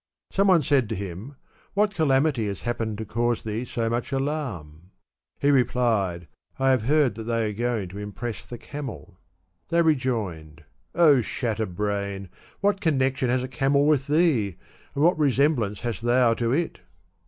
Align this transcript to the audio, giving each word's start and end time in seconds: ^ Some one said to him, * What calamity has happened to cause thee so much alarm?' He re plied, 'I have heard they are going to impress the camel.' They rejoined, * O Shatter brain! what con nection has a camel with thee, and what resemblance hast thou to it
^ 0.33 0.35
Some 0.35 0.47
one 0.47 0.63
said 0.63 0.89
to 0.89 0.95
him, 0.95 1.35
* 1.53 1.73
What 1.75 1.93
calamity 1.93 2.47
has 2.47 2.63
happened 2.63 2.97
to 2.97 3.05
cause 3.05 3.43
thee 3.43 3.65
so 3.65 3.87
much 3.87 4.11
alarm?' 4.11 4.89
He 5.39 5.51
re 5.51 5.63
plied, 5.63 6.27
'I 6.57 6.69
have 6.71 6.81
heard 6.85 7.13
they 7.13 7.51
are 7.51 7.53
going 7.53 7.87
to 7.89 7.99
impress 7.99 8.43
the 8.43 8.57
camel.' 8.57 9.19
They 9.69 9.83
rejoined, 9.83 10.63
* 10.81 10.95
O 11.05 11.21
Shatter 11.21 11.67
brain! 11.67 12.29
what 12.61 12.81
con 12.81 12.97
nection 12.97 13.29
has 13.29 13.43
a 13.43 13.47
camel 13.47 13.85
with 13.85 14.07
thee, 14.07 14.57
and 14.95 15.03
what 15.03 15.19
resemblance 15.19 15.81
hast 15.81 16.01
thou 16.01 16.33
to 16.33 16.51
it 16.51 16.79